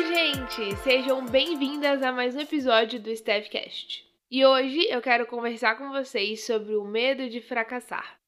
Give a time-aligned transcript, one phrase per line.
[0.00, 0.76] Oi, gente!
[0.76, 4.02] Sejam bem-vindas a mais um episódio do Staffcast.
[4.30, 8.18] E hoje eu quero conversar com vocês sobre o medo de fracassar.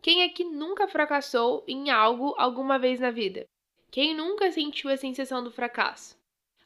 [0.00, 3.44] Quem é que nunca fracassou em algo alguma vez na vida?
[3.90, 6.16] Quem nunca sentiu a sensação do fracasso?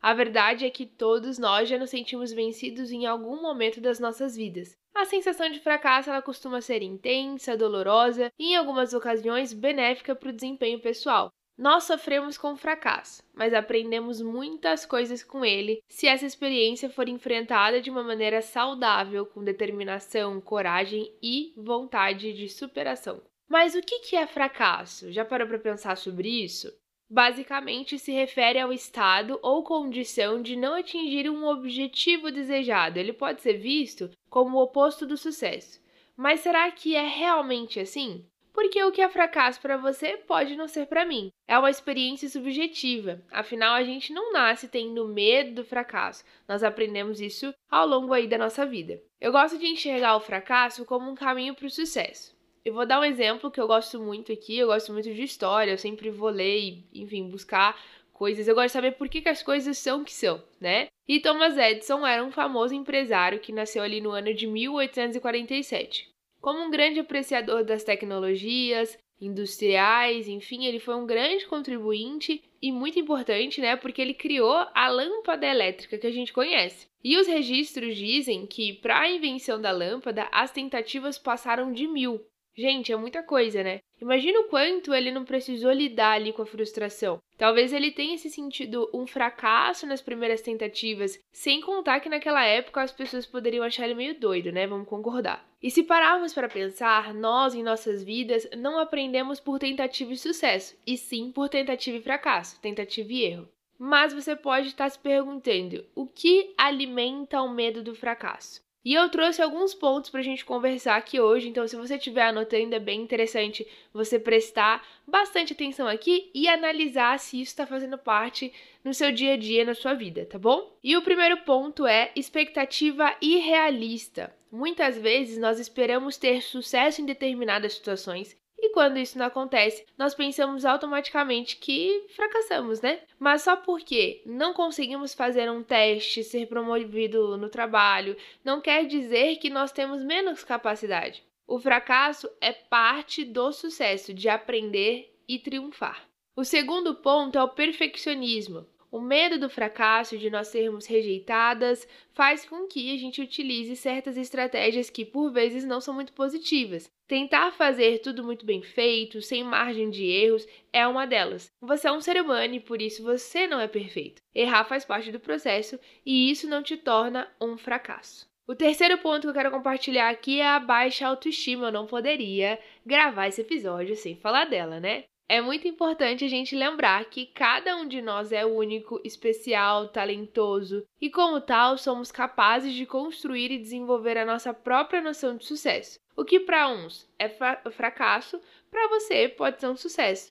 [0.00, 4.36] A verdade é que todos nós já nos sentimos vencidos em algum momento das nossas
[4.36, 4.76] vidas.
[4.94, 10.28] A sensação de fracasso ela costuma ser intensa, dolorosa e, em algumas ocasiões, benéfica para
[10.28, 11.32] o desempenho pessoal.
[11.56, 17.08] Nós sofremos com o fracasso, mas aprendemos muitas coisas com ele se essa experiência for
[17.08, 23.22] enfrentada de uma maneira saudável, com determinação, coragem e vontade de superação.
[23.48, 25.12] Mas o que é fracasso?
[25.12, 26.72] Já parou para pensar sobre isso?
[27.12, 32.98] basicamente se refere ao estado ou condição de não atingir um objetivo desejado.
[32.98, 35.78] Ele pode ser visto como o oposto do sucesso.
[36.16, 38.24] Mas será que é realmente assim?
[38.52, 41.30] Porque o que é fracasso para você pode não ser para mim.
[41.48, 43.22] É uma experiência subjetiva.
[43.30, 46.24] Afinal, a gente não nasce tendo medo do fracasso.
[46.46, 49.00] Nós aprendemos isso ao longo aí da nossa vida.
[49.20, 52.36] Eu gosto de enxergar o fracasso como um caminho para o sucesso.
[52.64, 55.72] Eu vou dar um exemplo que eu gosto muito aqui, eu gosto muito de história,
[55.72, 57.76] eu sempre vou ler e, enfim, buscar
[58.12, 58.46] coisas.
[58.46, 60.86] Eu gosto de saber por que, que as coisas são o que são, né?
[61.08, 66.11] E Thomas Edison era um famoso empresário que nasceu ali no ano de 1847.
[66.42, 72.98] Como um grande apreciador das tecnologias, industriais, enfim, ele foi um grande contribuinte e muito
[72.98, 73.76] importante, né?
[73.76, 76.88] Porque ele criou a lâmpada elétrica que a gente conhece.
[77.04, 82.20] E os registros dizem que, para a invenção da lâmpada, as tentativas passaram de mil.
[82.54, 83.80] Gente, é muita coisa, né?
[84.00, 87.20] Imagina o quanto ele não precisou lidar ali com a frustração.
[87.38, 92.82] Talvez ele tenha se sentido um fracasso nas primeiras tentativas, sem contar que naquela época
[92.82, 94.66] as pessoas poderiam achar ele meio doido, né?
[94.66, 95.46] Vamos concordar.
[95.62, 100.76] E se pararmos para pensar, nós em nossas vidas não aprendemos por tentativa e sucesso,
[100.86, 103.48] e sim por tentativa e fracasso, tentativa e erro.
[103.78, 108.60] Mas você pode estar se perguntando: o que alimenta o medo do fracasso?
[108.84, 112.26] E eu trouxe alguns pontos para a gente conversar aqui hoje, então se você estiver
[112.26, 117.96] anotando, é bem interessante você prestar bastante atenção aqui e analisar se isso está fazendo
[117.96, 118.52] parte
[118.84, 120.76] no seu dia a dia, na sua vida, tá bom?
[120.82, 124.34] E o primeiro ponto é expectativa irrealista.
[124.50, 130.14] Muitas vezes nós esperamos ter sucesso em determinadas situações e quando isso não acontece, nós
[130.14, 133.00] pensamos automaticamente que fracassamos, né?
[133.18, 139.36] Mas só porque não conseguimos fazer um teste, ser promovido no trabalho, não quer dizer
[139.36, 141.24] que nós temos menos capacidade.
[141.44, 146.06] O fracasso é parte do sucesso, de aprender e triunfar.
[146.36, 148.64] O segundo ponto é o perfeccionismo.
[148.92, 154.18] O medo do fracasso, de nós sermos rejeitadas, faz com que a gente utilize certas
[154.18, 156.90] estratégias que por vezes não são muito positivas.
[157.08, 161.50] Tentar fazer tudo muito bem feito, sem margem de erros, é uma delas.
[161.62, 164.20] Você é um ser humano e por isso você não é perfeito.
[164.34, 168.30] Errar faz parte do processo e isso não te torna um fracasso.
[168.46, 171.68] O terceiro ponto que eu quero compartilhar aqui é a baixa autoestima.
[171.68, 175.04] Eu não poderia gravar esse episódio sem falar dela, né?
[175.28, 180.84] É muito importante a gente lembrar que cada um de nós é único, especial, talentoso
[181.00, 185.98] e, como tal, somos capazes de construir e desenvolver a nossa própria noção de sucesso.
[186.14, 187.28] O que para uns é
[187.70, 188.38] fracasso,
[188.70, 190.30] para você pode ser um sucesso.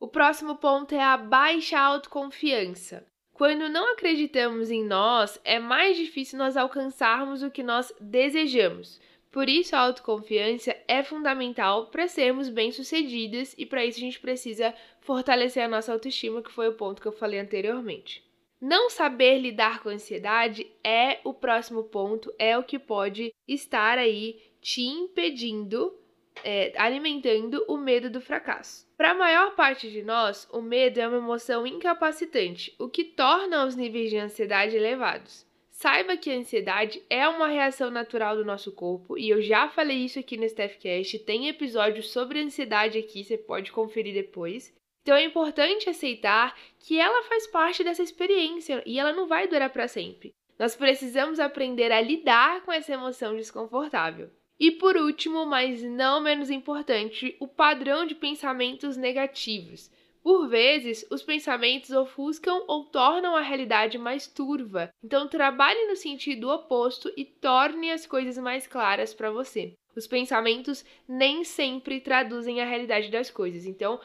[0.00, 3.06] O próximo ponto é a baixa autoconfiança.
[3.32, 9.00] Quando não acreditamos em nós, é mais difícil nós alcançarmos o que nós desejamos.
[9.30, 14.74] Por isso, a autoconfiança é fundamental para sermos bem-sucedidas e para isso a gente precisa
[15.00, 18.28] fortalecer a nossa autoestima, que foi o ponto que eu falei anteriormente.
[18.60, 23.96] Não saber lidar com a ansiedade é o próximo ponto, é o que pode estar
[23.98, 25.96] aí te impedindo,
[26.44, 28.86] é, alimentando o medo do fracasso.
[28.96, 33.64] Para a maior parte de nós, o medo é uma emoção incapacitante, o que torna
[33.64, 35.46] os níveis de ansiedade elevados.
[35.80, 40.04] Saiba que a ansiedade é uma reação natural do nosso corpo e eu já falei
[40.04, 41.20] isso aqui no Staffcast.
[41.20, 44.76] Tem episódio sobre ansiedade aqui, você pode conferir depois.
[45.00, 49.70] Então é importante aceitar que ela faz parte dessa experiência e ela não vai durar
[49.70, 50.32] para sempre.
[50.58, 54.28] Nós precisamos aprender a lidar com essa emoção desconfortável.
[54.58, 59.90] E por último, mas não menos importante, o padrão de pensamentos negativos.
[60.22, 64.90] Por vezes, os pensamentos ofuscam ou tornam a realidade mais turva.
[65.02, 69.72] Então, trabalhe no sentido oposto e torne as coisas mais claras para você.
[69.96, 73.64] Os pensamentos nem sempre traduzem a realidade das coisas.
[73.66, 73.98] Então,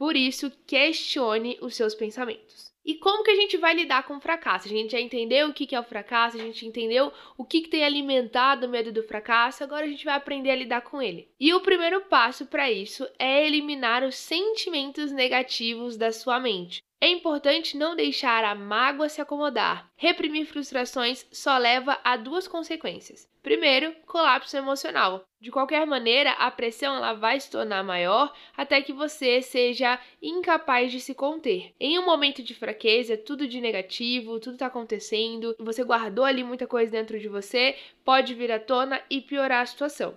[0.00, 2.72] por isso, questione os seus pensamentos.
[2.82, 4.66] E como que a gente vai lidar com o fracasso?
[4.66, 7.84] A gente já entendeu o que é o fracasso, a gente entendeu o que tem
[7.84, 11.28] alimentado o medo do fracasso, agora a gente vai aprender a lidar com ele.
[11.38, 16.82] E o primeiro passo para isso é eliminar os sentimentos negativos da sua mente.
[17.02, 19.90] É importante não deixar a mágoa se acomodar.
[19.96, 23.26] Reprimir frustrações só leva a duas consequências.
[23.42, 25.24] Primeiro, colapso emocional.
[25.40, 30.92] De qualquer maneira, a pressão ela vai se tornar maior até que você seja incapaz
[30.92, 31.74] de se conter.
[31.80, 36.66] Em um momento de fraqueza, tudo de negativo, tudo está acontecendo, você guardou ali muita
[36.66, 40.14] coisa dentro de você, pode vir à tona e piorar a situação.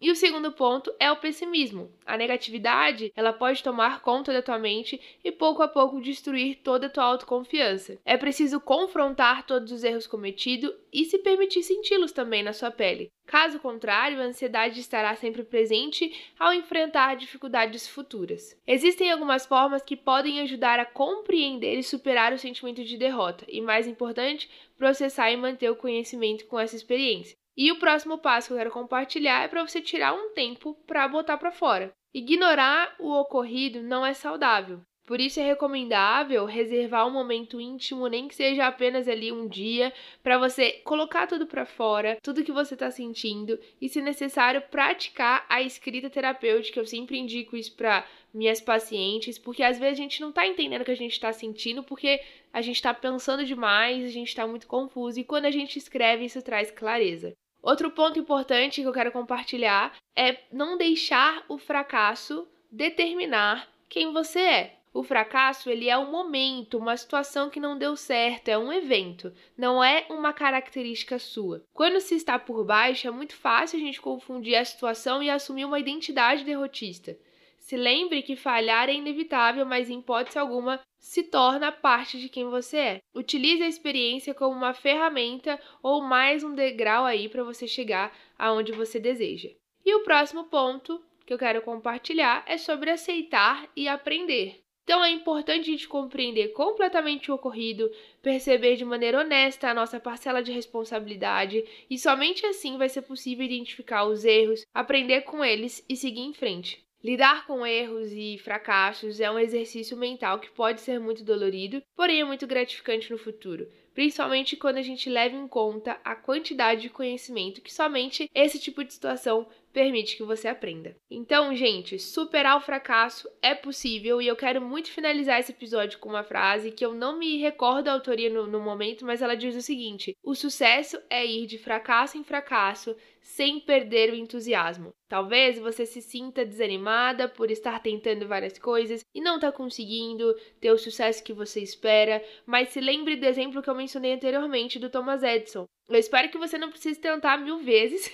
[0.00, 1.90] E o segundo ponto é o pessimismo.
[2.04, 6.86] A negatividade, ela pode tomar conta da tua mente e pouco a pouco destruir toda
[6.86, 7.98] a tua autoconfiança.
[8.04, 13.10] É preciso confrontar todos os erros cometidos e se permitir senti-los também na sua pele.
[13.26, 18.56] Caso contrário, a ansiedade estará sempre presente ao enfrentar dificuldades futuras.
[18.64, 23.60] Existem algumas formas que podem ajudar a compreender e superar o sentimento de derrota, e
[23.60, 27.36] mais importante, processar e manter o conhecimento com essa experiência.
[27.56, 31.08] E o próximo passo que eu quero compartilhar é para você tirar um tempo para
[31.08, 31.92] botar para fora.
[32.14, 34.80] Ignorar o ocorrido não é saudável.
[35.06, 39.92] Por isso é recomendável reservar um momento íntimo, nem que seja apenas ali um dia,
[40.20, 45.46] para você colocar tudo para fora, tudo que você está sentindo e, se necessário, praticar
[45.48, 46.80] a escrita terapêutica.
[46.80, 48.04] Eu sempre indico isso para
[48.34, 51.32] minhas pacientes, porque às vezes a gente não está entendendo o que a gente está
[51.32, 52.20] sentindo, porque
[52.52, 56.24] a gente está pensando demais, a gente está muito confuso e quando a gente escreve
[56.24, 57.32] isso traz clareza.
[57.62, 64.40] Outro ponto importante que eu quero compartilhar é não deixar o fracasso determinar quem você
[64.40, 64.76] é.
[64.96, 69.30] O fracasso, ele é um momento, uma situação que não deu certo, é um evento,
[69.54, 71.62] não é uma característica sua.
[71.74, 75.66] Quando se está por baixo, é muito fácil a gente confundir a situação e assumir
[75.66, 77.14] uma identidade derrotista.
[77.58, 82.46] Se lembre que falhar é inevitável, mas em hipótese alguma se torna parte de quem
[82.46, 83.00] você é.
[83.14, 88.72] Utilize a experiência como uma ferramenta ou mais um degrau aí para você chegar aonde
[88.72, 89.50] você deseja.
[89.84, 94.65] E o próximo ponto que eu quero compartilhar é sobre aceitar e aprender.
[94.86, 97.90] Então é importante a gente compreender completamente o ocorrido,
[98.22, 103.44] perceber de maneira honesta a nossa parcela de responsabilidade e somente assim vai ser possível
[103.44, 106.86] identificar os erros, aprender com eles e seguir em frente.
[107.02, 112.20] Lidar com erros e fracassos é um exercício mental que pode ser muito dolorido, porém
[112.20, 116.90] é muito gratificante no futuro, principalmente quando a gente leva em conta a quantidade de
[116.90, 120.96] conhecimento que somente esse tipo de situação permite que você aprenda.
[121.10, 126.08] Então, gente, superar o fracasso é possível e eu quero muito finalizar esse episódio com
[126.08, 129.54] uma frase que eu não me recordo a autoria no, no momento, mas ela diz
[129.54, 132.96] o seguinte: o sucesso é ir de fracasso em fracasso
[133.26, 134.94] sem perder o entusiasmo.
[135.08, 140.70] Talvez você se sinta desanimada por estar tentando várias coisas e não tá conseguindo ter
[140.70, 144.88] o sucesso que você espera, mas se lembre do exemplo que eu mencionei anteriormente do
[144.88, 145.64] Thomas Edison.
[145.88, 148.12] Eu espero que você não precise tentar mil vezes,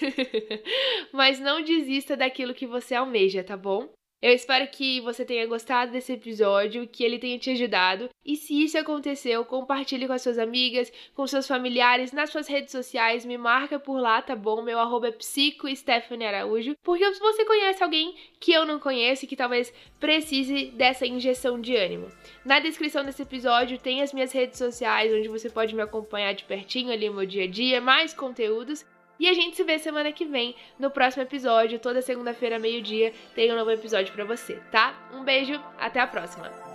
[1.13, 3.93] mas não desista daquilo que você almeja, tá bom?
[4.23, 8.09] Eu espero que você tenha gostado desse episódio, que ele tenha te ajudado.
[8.25, 12.71] E se isso aconteceu, compartilhe com as suas amigas, com seus familiares, nas suas redes
[12.71, 14.63] sociais, me marca por lá, tá bom?
[14.63, 16.77] Meu arroba é psico Stephanie Araújo.
[16.85, 21.61] Porque se você conhece alguém que eu não conheço e que talvez precise dessa injeção
[21.61, 22.07] de ânimo.
[22.45, 26.45] Na descrição desse episódio tem as minhas redes sociais, onde você pode me acompanhar de
[26.45, 28.87] pertinho ali no meu dia a dia, mais conteúdos.
[29.19, 31.79] E a gente se vê semana que vem no próximo episódio.
[31.79, 35.11] Toda segunda-feira, meio-dia, tem um novo episódio para você, tá?
[35.13, 36.72] Um beijo, até a próxima!